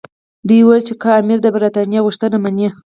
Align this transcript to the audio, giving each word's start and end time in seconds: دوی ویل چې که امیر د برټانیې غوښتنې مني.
دوی 0.47 0.61
ویل 0.63 0.81
چې 0.87 0.93
که 1.01 1.07
امیر 1.19 1.39
د 1.41 1.47
برټانیې 1.55 1.99
غوښتنې 2.05 2.37
مني. 2.43 2.67